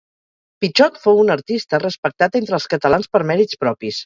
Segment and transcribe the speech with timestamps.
[0.63, 3.99] Pitxot fou un artista respectat entre els catalans per mèrits propis.